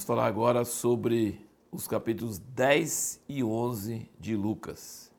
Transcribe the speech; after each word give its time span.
Vamos 0.00 0.06
falar 0.06 0.28
agora 0.28 0.64
sobre 0.64 1.46
os 1.70 1.86
capítulos 1.86 2.38
10 2.38 3.20
e 3.28 3.44
11 3.44 4.10
de 4.18 4.34
Lucas. 4.34 5.12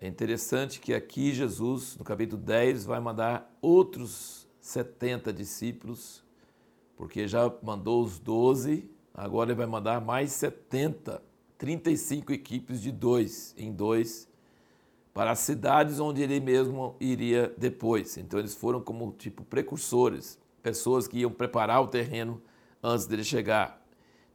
É 0.00 0.06
interessante 0.06 0.78
que 0.78 0.94
aqui 0.94 1.34
Jesus, 1.34 1.96
no 1.98 2.04
capítulo 2.04 2.40
10, 2.40 2.84
vai 2.84 3.00
mandar 3.00 3.52
outros 3.60 4.46
70 4.60 5.32
discípulos, 5.32 6.22
porque 6.96 7.26
já 7.26 7.52
mandou 7.64 8.00
os 8.00 8.20
12, 8.20 8.88
agora 9.12 9.50
ele 9.50 9.58
vai 9.58 9.66
mandar 9.66 10.00
mais 10.00 10.30
70, 10.30 11.20
35 11.58 12.32
equipes 12.32 12.80
de 12.80 12.92
dois 12.92 13.56
em 13.58 13.72
dois, 13.72 14.28
para 15.12 15.32
as 15.32 15.40
cidades 15.40 15.98
onde 15.98 16.22
ele 16.22 16.38
mesmo 16.38 16.94
iria 17.00 17.52
depois. 17.58 18.16
Então 18.16 18.38
eles 18.38 18.54
foram 18.54 18.80
como 18.80 19.10
tipo 19.18 19.42
precursores, 19.42 20.38
pessoas 20.62 21.08
que 21.08 21.18
iam 21.18 21.32
preparar 21.32 21.82
o 21.82 21.88
terreno 21.88 22.40
antes 22.80 23.04
dele 23.04 23.24
chegar. 23.24 23.84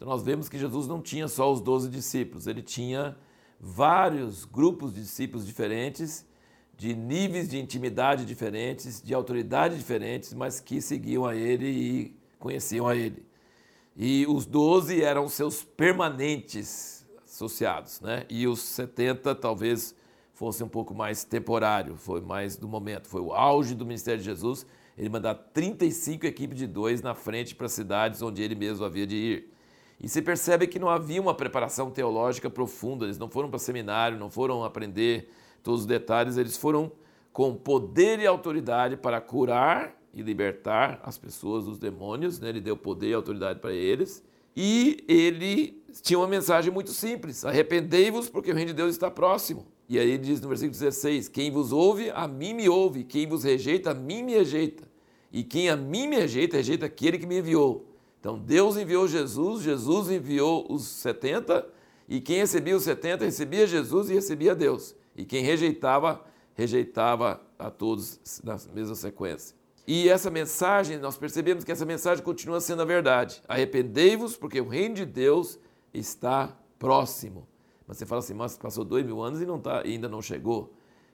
Então 0.01 0.09
nós 0.09 0.23
vemos 0.23 0.49
que 0.49 0.57
Jesus 0.57 0.87
não 0.87 0.99
tinha 0.99 1.27
só 1.27 1.53
os 1.53 1.61
doze 1.61 1.87
discípulos, 1.87 2.47
ele 2.47 2.63
tinha 2.63 3.15
vários 3.59 4.45
grupos 4.45 4.95
de 4.95 5.01
discípulos 5.01 5.45
diferentes, 5.45 6.25
de 6.75 6.95
níveis 6.95 7.47
de 7.47 7.59
intimidade 7.59 8.25
diferentes, 8.25 8.99
de 8.99 9.13
autoridade 9.13 9.77
diferentes, 9.77 10.33
mas 10.33 10.59
que 10.59 10.81
seguiam 10.81 11.23
a 11.23 11.35
ele 11.35 11.67
e 11.67 12.19
conheciam 12.39 12.87
a 12.87 12.95
ele. 12.95 13.23
E 13.95 14.25
os 14.27 14.47
doze 14.47 15.03
eram 15.03 15.29
seus 15.29 15.63
permanentes 15.63 17.07
associados, 17.23 18.01
né? 18.01 18.25
E 18.27 18.47
os 18.47 18.59
70 18.59 19.35
talvez 19.35 19.93
fosse 20.33 20.63
um 20.63 20.67
pouco 20.67 20.95
mais 20.95 21.23
temporário, 21.23 21.95
foi 21.95 22.21
mais 22.21 22.57
do 22.57 22.67
momento, 22.67 23.07
foi 23.07 23.21
o 23.21 23.33
auge 23.33 23.75
do 23.75 23.85
ministério 23.85 24.17
de 24.17 24.25
Jesus, 24.25 24.65
ele 24.97 25.09
mandar 25.09 25.35
35 25.35 26.25
equipes 26.25 26.57
de 26.57 26.65
dois 26.65 27.03
na 27.03 27.13
frente 27.13 27.53
para 27.53 27.69
cidades 27.69 28.23
onde 28.23 28.41
ele 28.41 28.55
mesmo 28.55 28.83
havia 28.83 29.05
de 29.05 29.15
ir. 29.15 29.60
E 30.01 30.09
se 30.09 30.21
percebe 30.21 30.65
que 30.65 30.79
não 30.79 30.89
havia 30.89 31.21
uma 31.21 31.33
preparação 31.35 31.91
teológica 31.91 32.49
profunda, 32.49 33.05
eles 33.05 33.19
não 33.19 33.29
foram 33.29 33.49
para 33.49 33.59
seminário, 33.59 34.17
não 34.17 34.31
foram 34.31 34.63
aprender 34.63 35.29
todos 35.61 35.81
os 35.81 35.85
detalhes, 35.85 36.37
eles 36.37 36.57
foram 36.57 36.91
com 37.31 37.53
poder 37.53 38.19
e 38.19 38.25
autoridade 38.25 38.97
para 38.97 39.21
curar 39.21 39.95
e 40.11 40.23
libertar 40.23 40.99
as 41.03 41.19
pessoas 41.19 41.65
dos 41.65 41.77
demônios, 41.77 42.39
né? 42.39 42.49
ele 42.49 42.59
deu 42.59 42.75
poder 42.75 43.09
e 43.09 43.13
autoridade 43.13 43.59
para 43.59 43.73
eles. 43.73 44.23
E 44.55 45.03
ele 45.07 45.81
tinha 46.01 46.17
uma 46.17 46.27
mensagem 46.27 46.73
muito 46.73 46.89
simples: 46.89 47.45
arrependei-vos, 47.45 48.27
porque 48.27 48.51
o 48.51 48.55
reino 48.55 48.71
de 48.71 48.77
Deus 48.77 48.91
está 48.91 49.09
próximo. 49.09 49.67
E 49.87 49.99
aí 49.99 50.09
ele 50.09 50.23
diz 50.23 50.41
no 50.41 50.49
versículo 50.49 50.77
16: 50.77 51.29
Quem 51.29 51.51
vos 51.51 51.71
ouve, 51.71 52.09
a 52.09 52.27
mim 52.27 52.53
me 52.53 52.67
ouve, 52.67 53.03
quem 53.03 53.27
vos 53.27 53.43
rejeita, 53.43 53.91
a 53.91 53.93
mim 53.93 54.23
me 54.23 54.33
rejeita. 54.33 54.83
E 55.31 55.43
quem 55.43 55.69
a 55.69 55.77
mim 55.77 56.07
me 56.07 56.17
rejeita, 56.17 56.57
rejeita 56.57 56.87
aquele 56.87 57.17
que 57.17 57.25
me 57.25 57.37
enviou. 57.37 57.90
Então 58.21 58.37
Deus 58.37 58.77
enviou 58.77 59.07
Jesus, 59.07 59.63
Jesus 59.63 60.11
enviou 60.11 60.71
os 60.71 60.83
70, 60.83 61.67
e 62.07 62.21
quem 62.21 62.37
recebia 62.37 62.77
os 62.77 62.83
70 62.83 63.25
recebia 63.25 63.65
Jesus 63.65 64.09
e 64.09 64.13
recebia 64.13 64.53
Deus. 64.53 64.95
E 65.15 65.25
quem 65.25 65.43
rejeitava, 65.43 66.23
rejeitava 66.53 67.41
a 67.57 67.71
todos 67.71 68.19
na 68.43 68.57
mesma 68.73 68.93
sequência. 68.93 69.55
E 69.87 70.07
essa 70.07 70.29
mensagem, 70.29 70.99
nós 70.99 71.17
percebemos 71.17 71.63
que 71.63 71.71
essa 71.71 71.85
mensagem 71.85 72.23
continua 72.23 72.61
sendo 72.61 72.83
a 72.83 72.85
verdade. 72.85 73.41
Arrependei-vos, 73.47 74.37
porque 74.37 74.61
o 74.61 74.67
reino 74.67 74.95
de 74.95 75.05
Deus 75.05 75.59
está 75.91 76.55
próximo. 76.77 77.47
Mas 77.87 77.97
você 77.97 78.05
fala 78.05 78.19
assim, 78.19 78.35
mas 78.35 78.55
passou 78.55 78.85
dois 78.85 79.03
mil 79.03 79.19
anos 79.21 79.41
e 79.41 79.45
não 79.45 79.59
tá, 79.59 79.81
ainda 79.81 80.07
não 80.07 80.21
chegou. 80.21 80.71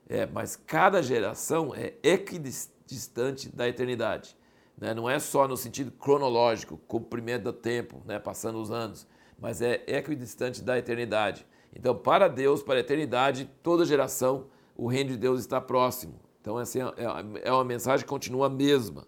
É, 0.10 0.26
mas 0.26 0.58
cada 0.58 1.02
geração 1.02 1.74
é 1.74 1.94
equidistante 2.04 3.50
da 3.50 3.68
eternidade. 3.68 4.36
Né? 4.78 4.94
Não 4.94 5.10
é 5.10 5.20
só 5.20 5.48
no 5.48 5.58
sentido 5.58 5.92
cronológico, 5.92 6.78
comprimento 6.88 7.46
do 7.46 7.54
tempo, 7.54 8.02
né? 8.06 8.20
passando 8.20 8.62
os 8.62 8.72
anos, 8.72 9.08
mas 9.40 9.62
é 9.62 9.84
equidistante 9.88 10.62
da 10.62 10.78
eternidade. 10.78 11.46
Então, 11.76 11.96
para 11.96 12.28
Deus, 12.28 12.64
para 12.64 12.76
a 12.76 12.80
eternidade, 12.80 13.50
toda 13.62 13.86
geração, 13.86 14.48
o 14.76 14.88
reino 14.88 15.12
de 15.12 15.18
Deus 15.18 15.40
está 15.40 15.60
próximo. 15.60 16.20
Então, 16.42 16.58
assim, 16.58 16.80
é, 16.80 17.50
é 17.50 17.52
uma 17.52 17.64
mensagem 17.64 18.06
que 18.06 18.10
continua 18.10 18.48
a 18.48 18.50
mesma. 18.50 19.06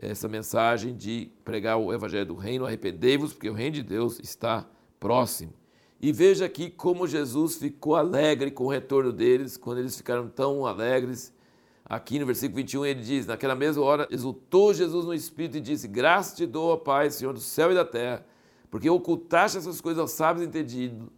Essa 0.00 0.28
mensagem 0.28 0.94
de 0.96 1.30
pregar 1.44 1.76
o 1.78 1.92
evangelho 1.92 2.26
do 2.26 2.34
reino, 2.34 2.64
arrependei-vos, 2.64 3.32
porque 3.32 3.50
o 3.50 3.54
reino 3.54 3.74
de 3.74 3.82
Deus 3.82 4.18
está 4.20 4.66
próximo. 4.98 5.52
E 6.00 6.12
veja 6.12 6.46
aqui 6.46 6.70
como 6.70 7.06
Jesus 7.06 7.56
ficou 7.56 7.96
alegre 7.96 8.50
com 8.50 8.64
o 8.64 8.70
retorno 8.70 9.12
deles, 9.12 9.58
quando 9.58 9.78
eles 9.78 9.96
ficaram 9.96 10.28
tão 10.28 10.64
alegres 10.64 11.32
Aqui 11.90 12.20
no 12.20 12.26
versículo 12.26 12.58
21 12.58 12.86
ele 12.86 13.02
diz: 13.02 13.26
Naquela 13.26 13.56
mesma 13.56 13.82
hora 13.82 14.06
exultou 14.12 14.72
Jesus 14.72 15.04
no 15.04 15.12
Espírito 15.12 15.56
e 15.56 15.60
disse: 15.60 15.88
Graças 15.88 16.36
te 16.36 16.46
dou, 16.46 16.70
ó 16.70 16.76
Pai, 16.76 17.10
Senhor 17.10 17.32
do 17.32 17.40
céu 17.40 17.72
e 17.72 17.74
da 17.74 17.84
terra, 17.84 18.24
porque 18.70 18.88
ocultaste 18.88 19.58
essas 19.58 19.80
coisas 19.80 19.98
aos 19.98 20.12
sábios 20.12 20.46
entendidos 20.46 21.08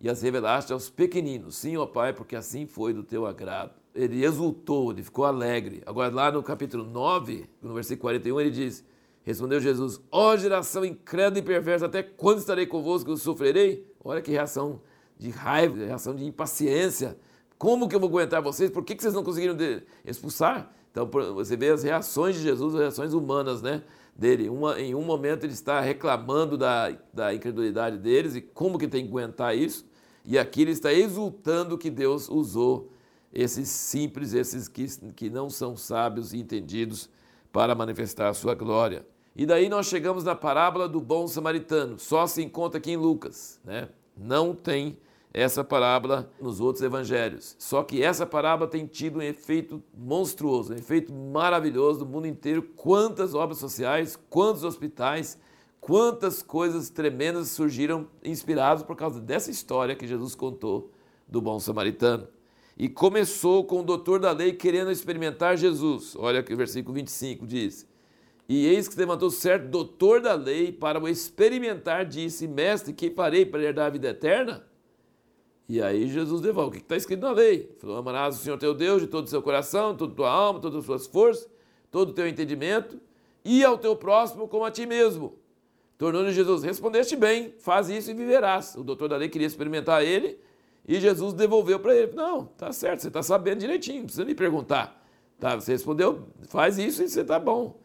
e 0.00 0.08
as 0.08 0.22
revelaste 0.22 0.72
aos 0.72 0.88
pequeninos. 0.88 1.56
Sim, 1.56 1.76
ó 1.76 1.84
Pai, 1.84 2.14
porque 2.14 2.34
assim 2.34 2.64
foi 2.64 2.94
do 2.94 3.02
teu 3.02 3.26
agrado. 3.26 3.72
Ele 3.94 4.24
exultou, 4.24 4.90
ele 4.90 5.02
ficou 5.02 5.26
alegre. 5.26 5.82
Agora, 5.84 6.10
lá 6.10 6.32
no 6.32 6.42
capítulo 6.42 6.82
9, 6.82 7.46
no 7.60 7.74
versículo 7.74 8.00
41, 8.00 8.40
ele 8.40 8.50
diz: 8.50 8.82
Respondeu 9.24 9.60
Jesus: 9.60 10.00
Ó 10.10 10.34
geração 10.38 10.82
incrédula 10.82 11.40
e 11.40 11.42
perversa, 11.42 11.84
até 11.84 12.02
quando 12.02 12.38
estarei 12.38 12.64
convosco 12.64 13.12
e 13.12 13.18
sofrerei? 13.18 13.86
Olha 14.02 14.22
que 14.22 14.30
reação 14.30 14.80
de 15.18 15.28
raiva, 15.28 15.76
reação 15.76 16.16
de 16.16 16.24
impaciência. 16.24 17.18
Como 17.62 17.88
que 17.88 17.94
eu 17.94 18.00
vou 18.00 18.08
aguentar 18.08 18.42
vocês? 18.42 18.72
Por 18.72 18.82
que, 18.82 18.96
que 18.96 19.00
vocês 19.04 19.14
não 19.14 19.22
conseguiram 19.22 19.56
expulsar? 20.04 20.68
Então 20.90 21.08
você 21.32 21.56
vê 21.56 21.68
as 21.68 21.84
reações 21.84 22.34
de 22.34 22.42
Jesus, 22.42 22.74
as 22.74 22.80
reações 22.80 23.14
humanas, 23.14 23.62
né? 23.62 23.84
Dele. 24.16 24.48
Uma, 24.48 24.80
em 24.80 24.96
um 24.96 25.02
momento 25.02 25.44
ele 25.44 25.52
está 25.52 25.80
reclamando 25.80 26.58
da, 26.58 26.92
da 27.14 27.32
incredulidade 27.32 27.98
deles 27.98 28.34
e 28.34 28.40
como 28.40 28.76
que 28.80 28.88
tem 28.88 29.04
que 29.04 29.10
aguentar 29.10 29.56
isso. 29.56 29.86
E 30.24 30.36
aqui 30.36 30.62
ele 30.62 30.72
está 30.72 30.92
exultando 30.92 31.78
que 31.78 31.88
Deus 31.88 32.28
usou 32.28 32.90
esses 33.32 33.68
simples, 33.68 34.32
esses 34.34 34.66
que, 34.66 34.88
que 35.14 35.30
não 35.30 35.48
são 35.48 35.76
sábios 35.76 36.32
e 36.32 36.38
entendidos 36.38 37.08
para 37.52 37.76
manifestar 37.76 38.28
a 38.28 38.34
sua 38.34 38.56
glória. 38.56 39.06
E 39.36 39.46
daí 39.46 39.68
nós 39.68 39.86
chegamos 39.86 40.24
na 40.24 40.34
parábola 40.34 40.88
do 40.88 41.00
bom 41.00 41.28
samaritano. 41.28 41.96
Só 41.96 42.26
se 42.26 42.42
encontra 42.42 42.78
aqui 42.78 42.90
em 42.90 42.96
Lucas, 42.96 43.60
né? 43.64 43.88
Não 44.16 44.52
tem 44.52 44.98
essa 45.32 45.64
parábola 45.64 46.30
nos 46.40 46.60
outros 46.60 46.84
evangelhos. 46.84 47.56
Só 47.58 47.82
que 47.82 48.02
essa 48.02 48.26
parábola 48.26 48.68
tem 48.68 48.86
tido 48.86 49.18
um 49.18 49.22
efeito 49.22 49.82
monstruoso, 49.96 50.72
um 50.72 50.76
efeito 50.76 51.12
maravilhoso 51.12 52.00
no 52.00 52.06
mundo 52.06 52.26
inteiro. 52.26 52.62
Quantas 52.76 53.34
obras 53.34 53.58
sociais, 53.58 54.18
quantos 54.28 54.62
hospitais, 54.62 55.38
quantas 55.80 56.42
coisas 56.42 56.90
tremendas 56.90 57.48
surgiram 57.48 58.06
inspirados 58.22 58.82
por 58.82 58.94
causa 58.94 59.20
dessa 59.20 59.50
história 59.50 59.96
que 59.96 60.06
Jesus 60.06 60.34
contou 60.34 60.92
do 61.26 61.40
bom 61.40 61.58
samaritano. 61.58 62.28
E 62.76 62.88
começou 62.88 63.64
com 63.64 63.80
o 63.80 63.84
doutor 63.84 64.18
da 64.18 64.32
lei 64.32 64.52
querendo 64.52 64.90
experimentar 64.90 65.56
Jesus. 65.56 66.14
Olha 66.16 66.42
que 66.42 66.52
o 66.52 66.56
versículo 66.56 66.94
25 66.94 67.46
diz: 67.46 67.86
E 68.48 68.66
eis 68.66 68.86
que 68.86 68.94
se 68.94 69.00
levantou 69.00 69.30
certo 69.30 69.68
doutor 69.68 70.20
da 70.20 70.34
lei 70.34 70.72
para 70.72 71.00
o 71.00 71.08
experimentar, 71.08 72.04
disse: 72.04 72.46
Mestre, 72.48 72.92
que 72.92 73.10
farei 73.10 73.44
para 73.44 73.62
herdar 73.62 73.86
a 73.86 73.90
vida 73.90 74.08
eterna? 74.08 74.71
E 75.72 75.80
aí 75.80 76.06
Jesus 76.06 76.42
devolve. 76.42 76.68
O 76.68 76.72
que 76.72 76.84
está 76.84 76.96
escrito 76.96 77.22
na 77.22 77.30
lei? 77.30 77.74
Falou, 77.78 77.96
amarás 77.96 78.36
o 78.36 78.38
Senhor 78.38 78.58
teu 78.58 78.74
Deus 78.74 79.00
de 79.00 79.08
todo 79.08 79.24
o 79.24 79.30
seu 79.30 79.40
coração, 79.40 79.96
toda 79.96 80.12
a 80.12 80.14
tua 80.14 80.30
alma, 80.30 80.60
todas 80.60 80.80
as 80.80 80.84
suas 80.84 81.06
forças, 81.06 81.48
todo 81.90 82.10
o 82.10 82.12
teu 82.12 82.28
entendimento, 82.28 83.00
e 83.42 83.64
ao 83.64 83.78
teu 83.78 83.96
próximo 83.96 84.46
como 84.46 84.66
a 84.66 84.70
ti 84.70 84.84
mesmo. 84.84 85.34
Tornou-lhe 85.96 86.30
Jesus, 86.30 86.62
respondeste 86.62 87.16
bem, 87.16 87.54
faz 87.58 87.88
isso 87.88 88.10
e 88.10 88.14
viverás. 88.14 88.74
O 88.74 88.84
doutor 88.84 89.08
da 89.08 89.16
lei 89.16 89.30
queria 89.30 89.46
experimentar 89.46 90.04
ele, 90.04 90.38
e 90.86 91.00
Jesus 91.00 91.32
devolveu 91.32 91.80
para 91.80 91.96
ele. 91.96 92.12
Não, 92.12 92.44
tá 92.44 92.70
certo, 92.70 93.00
você 93.00 93.08
está 93.08 93.22
sabendo 93.22 93.60
direitinho, 93.60 94.00
não 94.00 94.04
precisa 94.04 94.26
me 94.26 94.34
perguntar. 94.34 95.02
Tá, 95.40 95.54
você 95.54 95.72
respondeu, 95.72 96.28
faz 96.48 96.76
isso 96.76 97.02
e 97.02 97.08
você 97.08 97.22
está 97.22 97.40
bom. 97.40 97.80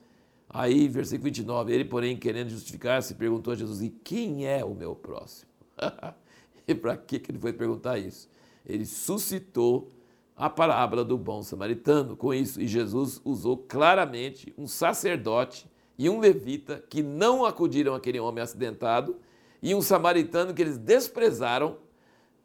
Aí, 0.50 0.90
versículo 0.90 1.24
29, 1.24 1.74
ele, 1.74 1.86
porém, 1.86 2.18
querendo 2.18 2.50
justificar-se, 2.50 3.16
perguntou 3.16 3.54
a 3.54 3.56
Jesus, 3.56 3.82
e 3.82 3.90
quem 3.90 4.46
é 4.46 4.66
o 4.66 4.76
meu 4.76 4.94
próximo? 4.94 5.50
E 6.70 6.76
para 6.76 6.98
que 6.98 7.22
ele 7.30 7.40
foi 7.40 7.54
perguntar 7.54 7.98
isso? 7.98 8.30
Ele 8.66 8.86
suscitou 8.86 9.90
a 10.36 10.50
parábola 10.50 11.04
do 11.04 11.18
bom 11.18 11.42
samaritano 11.42 12.16
com 12.18 12.34
isso. 12.34 12.62
E 12.62 12.68
Jesus 12.68 13.22
usou 13.24 13.58
claramente 13.58 14.54
um 14.58 14.68
sacerdote 14.68 15.66
e 15.98 16.10
um 16.10 16.20
levita 16.20 16.84
que 16.90 17.02
não 17.02 17.46
acudiram 17.46 17.96
àquele 17.96 18.20
homem 18.20 18.44
acidentado 18.44 19.16
e 19.64 19.74
um 19.74 19.82
samaritano 19.82 20.54
que 20.54 20.62
eles 20.62 20.78
desprezaram. 20.78 21.78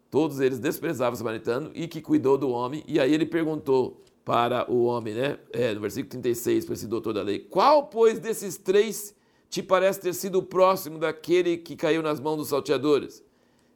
Todos 0.09 0.39
eles 0.39 0.57
desprezavam 0.57 1.13
o 1.13 1.17
samaritano 1.17 1.71
e 1.73 1.87
que 1.87 2.01
cuidou 2.01 2.37
do 2.37 2.49
homem. 2.49 2.83
E 2.87 2.99
aí 2.99 3.13
ele 3.13 3.25
perguntou 3.25 4.01
para 4.23 4.71
o 4.71 4.85
homem, 4.85 5.13
né? 5.13 5.37
É, 5.51 5.73
no 5.73 5.81
versículo 5.81 6.09
36, 6.11 6.65
para 6.65 6.73
esse 6.75 6.87
doutor 6.87 7.13
da 7.13 7.21
lei: 7.21 7.39
Qual, 7.39 7.87
pois, 7.87 8.19
desses 8.19 8.57
três 8.57 9.13
te 9.49 9.61
parece 9.61 9.99
ter 9.99 10.13
sido 10.13 10.39
o 10.39 10.43
próximo 10.43 10.97
daquele 10.97 11.57
que 11.57 11.75
caiu 11.75 12.01
nas 12.01 12.19
mãos 12.19 12.37
dos 12.37 12.47
salteadores? 12.47 13.23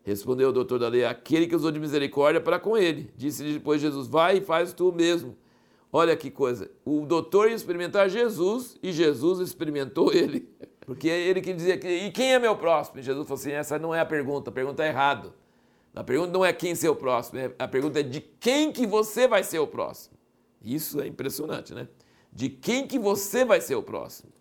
Respondeu 0.08 0.48
o 0.48 0.54
doutor 0.54 0.80
da 0.80 0.88
lei, 0.88 1.04
aquele 1.04 1.48
que 1.48 1.56
usou 1.56 1.70
de 1.70 1.82
misericórdia 1.82 2.40
para 2.40 2.58
com 2.58 2.78
ele. 2.78 3.12
Disse 3.18 3.44
depois 3.44 3.82
Jesus, 3.82 4.08
vai 4.08 4.38
e 4.38 4.42
faz 4.42 4.72
tu 4.72 4.94
mesmo. 4.94 5.36
Olha 5.92 6.16
que 6.16 6.32
coisa, 6.32 6.72
o 6.86 7.06
doutor 7.06 7.50
ia 7.50 7.56
experimentar 7.56 8.10
Jesus 8.10 8.78
e 8.82 8.94
Jesus 8.94 9.42
experimentou 9.42 10.14
ele. 10.14 10.48
Porque 10.88 11.10
ele 11.10 11.42
que 11.42 11.54
dizia 11.54 11.78
que, 11.78 11.90
e 11.90 12.10
quem 12.10 12.34
é 12.34 12.40
meu 12.40 12.56
próximo? 12.56 13.00
E 13.00 13.04
Jesus 13.04 13.28
falou 13.28 13.38
assim, 13.38 13.52
essa 13.52 13.78
não 13.78 13.94
é 13.94 14.00
a 14.00 14.06
pergunta, 14.06 14.50
a 14.50 14.54
pergunta 14.54 14.82
é 14.82 14.88
errada. 14.88 15.34
A 15.94 16.06
pergunta 16.06 16.32
não 16.32 16.46
é 16.46 16.54
quem 16.54 16.74
ser 16.74 16.88
o 16.88 16.96
próximo, 16.96 17.40
é, 17.40 17.52
a 17.60 17.68
pergunta 17.68 18.00
é 18.00 18.04
de 18.04 18.22
quem 18.22 18.72
que 18.72 18.88
você 18.88 19.28
vai 19.28 19.44
ser 19.44 19.60
o 19.60 19.68
próximo. 19.68 20.16
Isso 20.62 21.02
é 21.02 21.08
impressionante, 21.08 21.74
né? 21.74 21.86
De 22.32 22.48
quem 22.48 22.88
que 22.88 22.98
você 22.98 23.44
vai 23.44 23.60
ser 23.60 23.76
o 23.76 23.84
próximo. 23.84 24.32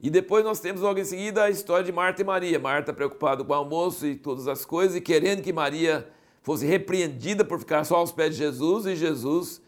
E 0.00 0.10
depois 0.10 0.44
nós 0.44 0.60
temos 0.60 0.80
logo 0.80 0.98
em 0.98 1.04
seguida 1.04 1.44
a 1.44 1.50
história 1.50 1.84
de 1.84 1.92
Marta 1.92 2.22
e 2.22 2.24
Maria. 2.24 2.58
Marta 2.58 2.92
preocupada 2.92 3.42
com 3.42 3.52
o 3.52 3.56
almoço 3.56 4.06
e 4.06 4.14
todas 4.14 4.46
as 4.46 4.64
coisas 4.64 4.96
e 4.96 5.00
querendo 5.00 5.42
que 5.42 5.52
Maria 5.52 6.08
fosse 6.42 6.64
repreendida 6.64 7.44
por 7.44 7.58
ficar 7.58 7.84
só 7.84 7.96
aos 7.96 8.12
pés 8.12 8.34
de 8.34 8.38
Jesus 8.38 8.86
e 8.86 8.94
Jesus 8.94 9.60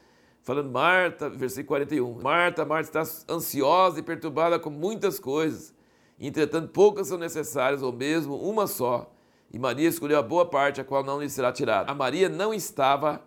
falando, 0.42 0.70
Marta, 0.70 1.28
versículo 1.28 1.68
41, 1.68 2.22
Marta, 2.22 2.64
Marta 2.64 3.00
está 3.02 3.32
ansiosa 3.32 4.00
e 4.00 4.02
perturbada 4.02 4.58
com 4.58 4.70
muitas 4.70 5.18
coisas, 5.18 5.74
entretanto 6.18 6.68
poucas 6.68 7.08
são 7.08 7.18
necessárias, 7.18 7.82
ou 7.82 7.92
mesmo 7.92 8.36
uma 8.36 8.66
só. 8.66 9.12
E 9.52 9.58
Maria 9.58 9.88
escolheu 9.88 10.18
a 10.18 10.22
boa 10.22 10.46
parte, 10.46 10.80
a 10.80 10.84
qual 10.84 11.02
não 11.02 11.20
lhe 11.20 11.28
será 11.28 11.52
tirada. 11.52 11.90
A 11.90 11.94
Maria 11.94 12.28
não 12.28 12.54
estava 12.54 13.22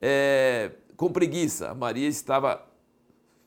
é, 0.00 0.70
com 0.96 1.10
preguiça, 1.10 1.70
a 1.70 1.74
Maria 1.74 2.08
estava 2.08 2.64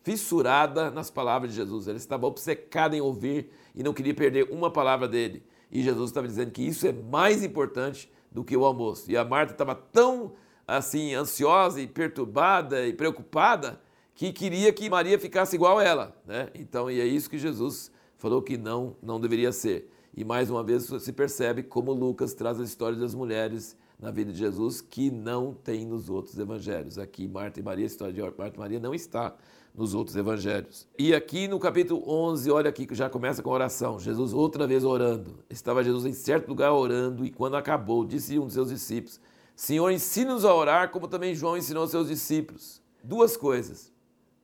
fissurada 0.08 0.90
nas 0.90 1.12
palavras 1.12 1.52
de 1.52 1.58
Jesus, 1.58 1.86
ela 1.86 1.98
estava 1.98 2.26
obcecada 2.26 2.96
em 2.96 3.02
ouvir 3.02 3.50
e 3.76 3.84
não 3.84 3.94
queria 3.94 4.14
perder 4.14 4.48
uma 4.50 4.72
palavra 4.72 5.06
dele. 5.06 5.44
E 5.70 5.84
Jesus 5.84 6.12
estava 6.12 6.26
dizendo 6.26 6.50
que 6.50 6.66
isso 6.66 6.88
é 6.88 6.94
mais 6.94 7.44
importante 7.44 8.10
do 8.32 8.42
que 8.42 8.56
o 8.56 8.64
almoço. 8.64 9.12
E 9.12 9.18
a 9.18 9.26
Marta 9.26 9.52
estava 9.52 9.76
tão 9.76 10.32
assim 10.66 11.14
ansiosa 11.14 11.82
e 11.82 11.88
perturbada 11.88 12.88
e 12.88 12.94
preocupada 12.94 13.82
que 14.16 14.32
queria 14.32 14.72
que 14.72 14.90
Maria 14.90 15.20
ficasse 15.20 15.58
igual 15.58 15.78
a 15.78 15.84
ela, 15.84 16.16
né? 16.26 16.48
Então, 16.56 16.90
e 16.90 17.02
é 17.02 17.06
isso 17.06 17.30
que 17.30 17.38
Jesus 17.38 17.92
falou 18.16 18.42
que 18.42 18.58
não 18.58 18.96
não 19.04 19.20
deveria 19.20 19.52
ser. 19.52 19.92
E 20.16 20.24
mais 20.24 20.50
uma 20.50 20.64
vez 20.64 20.84
se 20.86 21.12
percebe 21.12 21.64
como 21.64 21.92
Lucas 21.92 22.34
traz 22.34 22.62
a 22.62 22.64
história 22.64 22.98
das 22.98 23.14
mulheres 23.14 23.76
na 24.00 24.12
vida 24.12 24.32
de 24.32 24.38
Jesus 24.38 24.80
que 24.80 25.10
não 25.10 25.54
tem 25.54 25.86
nos 25.86 26.10
outros 26.10 26.38
evangelhos. 26.38 27.00
Aqui 27.00 27.28
Marta 27.28 27.60
e 27.60 27.64
Maria, 27.64 27.86
a 27.86 27.88
história 27.88 28.14
de 28.14 28.22
Marta 28.22 28.56
e 28.56 28.60
Maria 28.60 28.80
não 28.80 28.94
está 28.94 29.36
nos 29.74 29.94
outros 29.94 30.16
evangelhos. 30.16 30.88
E 30.98 31.14
aqui 31.14 31.48
no 31.48 31.60
capítulo 31.60 32.04
11, 32.08 32.52
olha 32.52 32.70
aqui 32.70 32.86
que 32.86 32.96
já 32.96 33.10
começa 33.10 33.42
com 33.42 33.50
oração. 33.50 34.00
Jesus 34.00 34.34
outra 34.34 34.68
vez 34.68 34.84
orando. 34.84 35.44
Estava 35.50 35.84
Jesus 35.84 36.06
em 36.06 36.14
certo 36.14 36.48
lugar 36.48 36.72
orando 36.74 37.26
e 37.26 37.32
quando 37.32 37.56
acabou, 37.56 38.06
disse 38.06 38.38
um 38.38 38.48
de 38.48 38.54
seus 38.54 38.70
discípulos: 38.70 39.20
Senhor, 39.56 39.90
ensina-nos 39.92 40.46
a 40.46 40.54
orar 40.54 40.92
como 40.92 41.08
também 41.08 41.34
João 41.34 41.58
ensinou 41.58 41.82
aos 41.82 41.92
seus 41.92 42.08
discípulos. 42.08 42.82
Duas 43.04 43.36
coisas. 43.36 43.92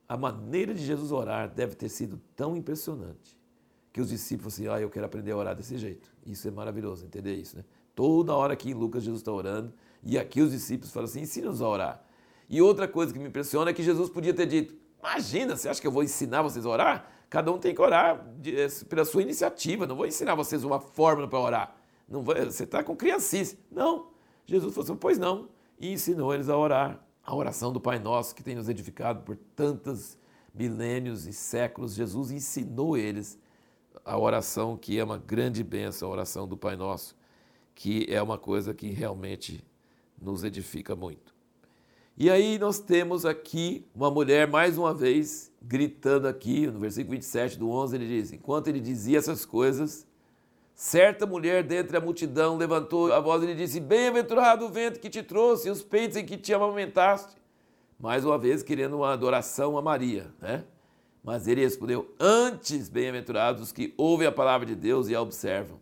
A 0.08 0.16
maneira 0.16 0.74
de 0.74 0.84
Jesus 0.84 1.12
orar 1.12 1.48
deve 1.48 1.74
ter 1.74 1.88
sido 1.88 2.20
tão 2.36 2.56
impressionante 2.56 3.38
que 3.92 4.00
os 4.00 4.08
discípulos 4.08 4.54
assim, 4.54 4.68
ah, 4.68 4.80
eu 4.80 4.90
quero 4.90 5.06
aprender 5.06 5.32
a 5.32 5.36
orar 5.36 5.54
desse 5.54 5.78
jeito. 5.78 6.12
Isso 6.26 6.46
é 6.46 6.50
maravilhoso, 6.50 7.06
entender 7.06 7.34
isso, 7.34 7.56
né? 7.56 7.64
Toda 7.94 8.34
hora 8.34 8.52
aqui 8.54 8.70
em 8.70 8.74
Lucas 8.74 9.02
Jesus 9.02 9.20
está 9.20 9.32
orando 9.32 9.72
e 10.02 10.18
aqui 10.18 10.40
os 10.40 10.50
discípulos 10.50 10.92
falam 10.92 11.08
assim, 11.08 11.20
ensina-nos 11.20 11.62
a 11.62 11.68
orar. 11.68 12.04
E 12.48 12.60
outra 12.60 12.86
coisa 12.86 13.12
que 13.12 13.18
me 13.18 13.28
impressiona 13.28 13.70
é 13.70 13.74
que 13.74 13.82
Jesus 13.82 14.10
podia 14.10 14.34
ter 14.34 14.46
dito, 14.46 14.74
imagina, 14.98 15.56
você 15.56 15.68
acha 15.68 15.80
que 15.80 15.86
eu 15.86 15.92
vou 15.92 16.02
ensinar 16.02 16.42
vocês 16.42 16.66
a 16.66 16.68
orar? 16.68 17.10
Cada 17.30 17.50
um 17.50 17.58
tem 17.58 17.74
que 17.74 17.80
orar 17.80 18.26
eh, 18.44 18.68
pela 18.88 19.04
sua 19.04 19.22
iniciativa, 19.22 19.86
não 19.86 19.96
vou 19.96 20.06
ensinar 20.06 20.34
vocês 20.34 20.62
uma 20.62 20.78
fórmula 20.78 21.26
para 21.26 21.38
orar. 21.38 21.76
Não 22.08 22.22
você 22.22 22.64
está 22.64 22.82
com 22.82 22.94
criancice. 22.94 23.58
Não. 23.70 24.08
Jesus 24.46 24.74
falou 24.74 24.84
assim, 24.84 24.96
pois 24.96 25.18
não. 25.18 25.48
E 25.78 25.92
ensinou 25.92 26.34
eles 26.34 26.48
a 26.48 26.56
orar. 26.56 27.00
A 27.26 27.34
oração 27.34 27.72
do 27.72 27.80
Pai 27.80 27.98
Nosso, 27.98 28.34
que 28.34 28.42
tem 28.42 28.54
nos 28.54 28.68
edificado 28.68 29.22
por 29.22 29.34
tantos 29.56 30.18
milênios 30.54 31.26
e 31.26 31.32
séculos, 31.32 31.94
Jesus 31.94 32.30
ensinou 32.30 32.98
eles 32.98 33.38
a 34.04 34.18
oração 34.18 34.76
que 34.76 34.98
é 34.98 35.02
uma 35.02 35.16
grande 35.16 35.64
bênção, 35.64 36.08
a 36.08 36.12
oração 36.12 36.46
do 36.46 36.56
Pai 36.56 36.76
Nosso, 36.76 37.16
que 37.74 38.06
é 38.08 38.22
uma 38.22 38.38
coisa 38.38 38.72
que 38.72 38.90
realmente 38.90 39.64
nos 40.20 40.44
edifica 40.44 40.94
muito. 40.94 41.34
E 42.16 42.30
aí 42.30 42.58
nós 42.58 42.78
temos 42.78 43.26
aqui 43.26 43.84
uma 43.94 44.10
mulher, 44.10 44.46
mais 44.46 44.78
uma 44.78 44.94
vez, 44.94 45.50
gritando 45.60 46.28
aqui, 46.28 46.66
no 46.68 46.78
versículo 46.78 47.16
27 47.16 47.58
do 47.58 47.68
11, 47.68 47.96
ele 47.96 48.06
diz, 48.06 48.32
enquanto 48.32 48.68
ele 48.68 48.78
dizia 48.78 49.18
essas 49.18 49.44
coisas, 49.44 50.06
certa 50.74 51.26
mulher 51.26 51.64
dentre 51.64 51.96
a 51.96 52.00
multidão 52.00 52.56
levantou 52.56 53.12
a 53.12 53.18
voz 53.18 53.42
e 53.42 53.54
disse, 53.54 53.80
bem-aventurado 53.80 54.64
o 54.64 54.68
vento 54.68 55.00
que 55.00 55.10
te 55.10 55.24
trouxe 55.24 55.66
e 55.66 55.70
os 55.72 55.82
peitos 55.82 56.16
em 56.16 56.24
que 56.24 56.36
te 56.36 56.54
amamentaste. 56.54 57.34
Mais 57.98 58.24
uma 58.24 58.38
vez, 58.38 58.62
querendo 58.62 58.96
uma 58.96 59.12
adoração 59.12 59.76
a 59.76 59.82
Maria, 59.82 60.32
né? 60.40 60.64
Mas 61.22 61.48
ele 61.48 61.62
respondeu: 61.62 62.14
Antes, 62.20 62.90
bem-aventurados 62.90 63.62
os 63.62 63.72
que 63.72 63.94
ouvem 63.96 64.26
a 64.26 64.32
palavra 64.32 64.66
de 64.66 64.74
Deus 64.74 65.08
e 65.08 65.14
a 65.14 65.22
observam. 65.22 65.80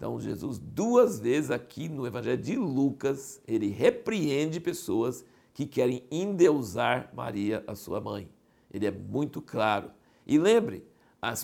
Então, 0.00 0.18
Jesus, 0.18 0.58
duas 0.58 1.20
vezes 1.20 1.50
aqui 1.50 1.86
no 1.86 2.06
Evangelho 2.06 2.40
de 2.40 2.56
Lucas, 2.56 3.38
ele 3.46 3.68
repreende 3.68 4.58
pessoas 4.58 5.22
que 5.52 5.66
querem 5.66 6.02
endeusar 6.10 7.10
Maria, 7.12 7.62
a 7.66 7.74
sua 7.74 8.00
mãe. 8.00 8.26
Ele 8.72 8.86
é 8.86 8.90
muito 8.90 9.42
claro. 9.42 9.90
E 10.26 10.38
lembre, 10.38 10.86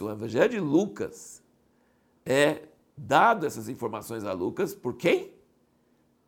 o 0.01 0.11
Evangelho 0.11 0.49
de 0.49 0.59
Lucas 0.59 1.43
é 2.25 2.63
dado 2.97 3.45
essas 3.45 3.69
informações 3.69 4.25
a 4.25 4.33
Lucas 4.33 4.75
por 4.75 4.95
quem? 4.95 5.35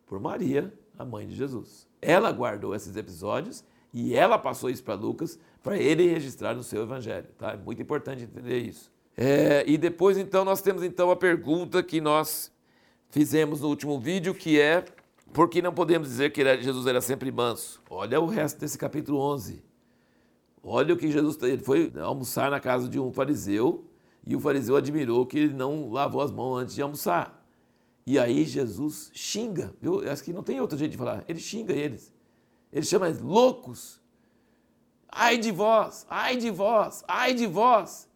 Por 0.05 0.19
Maria, 0.19 0.71
a 0.99 1.03
mãe 1.03 1.27
de 1.27 1.35
Jesus. 1.35 1.87
Ela 1.99 2.31
guardou 2.31 2.75
esses 2.75 2.95
episódios 2.95 3.63
e 3.91 4.13
ela 4.13 4.37
passou 4.37 4.69
isso 4.69 4.83
para 4.83 4.93
Lucas 4.93 5.39
para 5.63 5.79
ele 5.79 6.05
registrar 6.05 6.53
no 6.53 6.61
seu 6.61 6.83
evangelho. 6.83 7.27
Tá? 7.39 7.53
É 7.53 7.57
muito 7.57 7.81
importante 7.81 8.21
entender 8.21 8.59
isso. 8.59 8.91
É, 9.21 9.65
e 9.67 9.77
depois, 9.77 10.17
então, 10.17 10.45
nós 10.45 10.61
temos 10.61 10.81
então 10.81 11.11
a 11.11 11.15
pergunta 11.15 11.83
que 11.83 11.99
nós 11.99 12.49
fizemos 13.09 13.59
no 13.59 13.67
último 13.67 13.99
vídeo, 13.99 14.33
que 14.33 14.57
é 14.57 14.85
por 15.33 15.49
que 15.49 15.61
não 15.61 15.73
podemos 15.73 16.07
dizer 16.07 16.31
que 16.31 16.41
Jesus 16.61 16.87
era 16.87 17.01
sempre 17.01 17.29
manso? 17.29 17.83
Olha 17.89 18.21
o 18.21 18.25
resto 18.27 18.61
desse 18.61 18.77
capítulo 18.77 19.19
11. 19.19 19.61
Olha 20.63 20.93
o 20.93 20.97
que 20.97 21.11
Jesus 21.11 21.37
ele 21.43 21.61
foi 21.61 21.91
almoçar 22.01 22.49
na 22.49 22.61
casa 22.61 22.87
de 22.87 22.97
um 22.97 23.11
fariseu 23.11 23.83
e 24.25 24.37
o 24.37 24.39
fariseu 24.39 24.77
admirou 24.77 25.25
que 25.25 25.37
ele 25.37 25.53
não 25.53 25.91
lavou 25.91 26.21
as 26.21 26.31
mãos 26.31 26.55
antes 26.55 26.75
de 26.75 26.81
almoçar. 26.81 27.45
E 28.07 28.17
aí 28.17 28.45
Jesus 28.45 29.11
xinga, 29.13 29.75
viu? 29.81 30.09
Acho 30.09 30.23
que 30.23 30.31
não 30.31 30.43
tem 30.43 30.61
outro 30.61 30.77
jeito 30.77 30.91
de 30.91 30.97
falar. 30.97 31.25
Ele 31.27 31.39
xinga 31.39 31.73
eles. 31.73 32.13
Ele 32.71 32.85
chama 32.85 33.09
eles 33.09 33.19
loucos. 33.19 33.99
Ai 35.09 35.37
de 35.37 35.51
vós, 35.51 36.07
ai 36.09 36.37
de 36.37 36.49
vós, 36.49 37.03
ai 37.05 37.33
de 37.33 37.47
vós. 37.47 38.08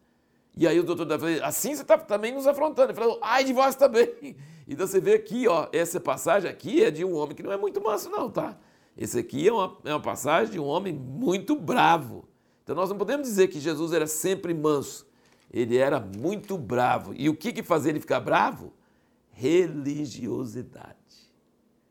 E 0.56 0.68
aí 0.68 0.78
o 0.78 0.84
doutor 0.84 1.04
Davi 1.04 1.34
falou, 1.34 1.44
assim 1.44 1.74
você 1.74 1.82
está 1.82 1.98
também 1.98 2.32
nos 2.32 2.46
afrontando. 2.46 2.92
Ele 2.92 2.98
falou, 2.98 3.18
ai 3.22 3.44
de 3.44 3.52
vós 3.52 3.74
também. 3.74 4.36
Então 4.66 4.86
você 4.86 4.98
vê 4.98 5.12
aqui, 5.12 5.46
ó, 5.46 5.68
essa 5.74 6.00
passagem 6.00 6.50
aqui 6.50 6.82
é 6.82 6.90
de 6.90 7.04
um 7.04 7.14
homem 7.16 7.36
que 7.36 7.42
não 7.42 7.52
é 7.52 7.56
muito 7.58 7.82
manso 7.82 8.08
não, 8.08 8.30
tá? 8.30 8.58
Esse 8.96 9.18
aqui 9.18 9.46
é 9.46 9.52
uma, 9.52 9.76
é 9.84 9.90
uma 9.90 10.00
passagem 10.00 10.52
de 10.54 10.58
um 10.58 10.64
homem 10.64 10.90
muito 10.90 11.54
bravo. 11.54 12.26
Então 12.62 12.74
nós 12.74 12.88
não 12.88 12.96
podemos 12.96 13.28
dizer 13.28 13.48
que 13.48 13.60
Jesus 13.60 13.92
era 13.92 14.06
sempre 14.06 14.54
manso. 14.54 15.06
Ele 15.52 15.76
era 15.76 16.00
muito 16.00 16.56
bravo. 16.56 17.12
E 17.14 17.28
o 17.28 17.36
que, 17.36 17.52
que 17.52 17.62
fazia 17.62 17.90
ele 17.90 18.00
ficar 18.00 18.20
bravo? 18.20 18.72
Religiosidade. 19.32 20.96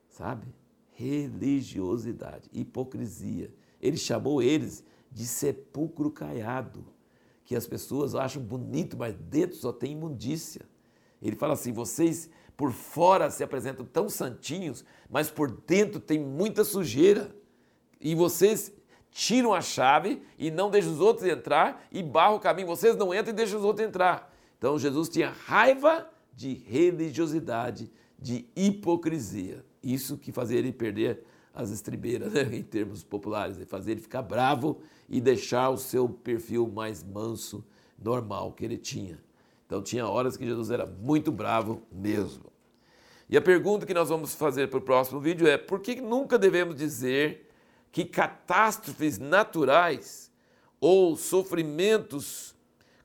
Sabe? 0.09 0.47
Religiosidade, 0.91 2.49
hipocrisia. 2.51 3.53
Ele 3.79 3.97
chamou 3.97 4.41
eles 4.41 4.83
de 5.11 5.25
sepulcro 5.25 6.09
caiado, 6.09 6.83
que 7.45 7.55
as 7.55 7.67
pessoas 7.67 8.15
acham 8.15 8.41
bonito, 8.41 8.97
mas 8.97 9.15
dentro 9.15 9.57
só 9.57 9.71
tem 9.71 9.91
imundícia. 9.91 10.61
Ele 11.21 11.35
fala 11.35 11.53
assim: 11.53 11.71
vocês 11.71 12.29
por 12.55 12.71
fora 12.71 13.29
se 13.29 13.43
apresentam 13.43 13.85
tão 13.85 14.09
santinhos, 14.09 14.85
mas 15.09 15.29
por 15.29 15.51
dentro 15.51 15.99
tem 15.99 16.19
muita 16.19 16.63
sujeira. 16.63 17.35
E 17.99 18.15
vocês 18.15 18.71
tiram 19.11 19.53
a 19.53 19.61
chave 19.61 20.21
e 20.37 20.51
não 20.51 20.69
deixam 20.69 20.91
os 20.91 20.99
outros 20.99 21.27
entrar 21.27 21.85
e 21.91 22.01
barram 22.03 22.35
o 22.35 22.39
caminho. 22.39 22.67
Vocês 22.67 22.95
não 22.95 23.13
entram 23.13 23.33
e 23.33 23.35
deixam 23.35 23.59
os 23.59 23.65
outros 23.65 23.87
entrar. 23.87 24.33
Então 24.57 24.77
Jesus 24.77 25.09
tinha 25.09 25.29
raiva 25.29 26.09
de 26.33 26.53
religiosidade, 26.53 27.91
de 28.19 28.47
hipocrisia. 28.55 29.63
Isso 29.81 30.17
que 30.17 30.31
fazia 30.31 30.57
ele 30.57 30.71
perder 30.71 31.25
as 31.53 31.69
estribeiras, 31.69 32.33
né, 32.33 32.49
em 32.51 32.63
termos 32.63 33.03
populares, 33.03 33.59
é 33.59 33.65
fazer 33.65 33.91
ele 33.91 34.01
ficar 34.01 34.21
bravo 34.21 34.81
e 35.07 35.21
deixar 35.21 35.69
o 35.69 35.77
seu 35.77 36.09
perfil 36.09 36.67
mais 36.67 37.03
manso, 37.03 37.63
normal 38.01 38.51
que 38.53 38.65
ele 38.65 38.77
tinha. 38.77 39.19
Então 39.65 39.81
tinha 39.81 40.07
horas 40.07 40.35
que 40.35 40.45
Jesus 40.45 40.71
era 40.71 40.85
muito 40.85 41.31
bravo 41.31 41.83
mesmo. 41.91 42.51
E 43.29 43.37
a 43.37 43.41
pergunta 43.41 43.85
que 43.85 43.93
nós 43.93 44.09
vamos 44.09 44.35
fazer 44.35 44.69
para 44.69 44.79
o 44.79 44.81
próximo 44.81 45.19
vídeo 45.19 45.47
é: 45.47 45.57
por 45.57 45.79
que 45.79 46.01
nunca 46.01 46.37
devemos 46.37 46.75
dizer 46.75 47.49
que 47.91 48.03
catástrofes 48.03 49.17
naturais 49.17 50.31
ou 50.81 51.15
sofrimentos 51.15 52.53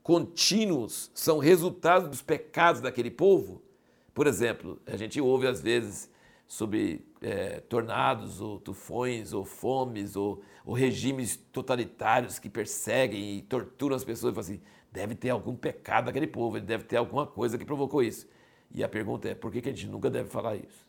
contínuos 0.03 1.11
são 1.15 1.39
resultado 1.39 2.09
dos 2.09 2.23
pecados 2.23 2.81
daquele 2.81 3.11
povo? 3.11 3.63
Por 4.13 4.27
exemplo, 4.27 4.81
a 4.85 4.97
gente 4.97 5.21
ouve 5.21 5.47
às 5.47 5.61
vezes 5.61 6.11
sobre 6.47 7.07
é, 7.21 7.61
tornados, 7.61 8.41
ou 8.41 8.59
tufões, 8.59 9.33
ou 9.33 9.45
fomes, 9.45 10.17
ou, 10.17 10.43
ou, 10.65 10.75
regimes 10.75 11.37
totalitários 11.37 12.39
que 12.39 12.49
perseguem 12.49 13.39
e 13.39 13.43
torturam 13.43 13.97
as 13.97 14.05
pessoas. 14.05 14.35
Fala 14.35 14.45
assim, 14.45 14.61
deve 14.93 15.15
ter 15.15 15.31
algum 15.31 15.55
pecado 15.55 16.07
daquele 16.07 16.27
povo, 16.27 16.57
ele 16.57 16.67
deve 16.67 16.85
ter 16.85 16.97
alguma 16.97 17.27
coisa 17.27 17.59
que 17.59 17.65
provocou 17.65 18.03
isso. 18.03 18.29
E 18.75 18.85
a 18.85 18.89
pergunta 18.89 19.29
é, 19.29 19.35
por 19.35 19.51
que, 19.51 19.61
que 19.61 19.69
a 19.69 19.73
gente 19.73 19.87
nunca 19.87 20.11
deve 20.11 20.29
falar 20.29 20.57
isso? 20.57 20.87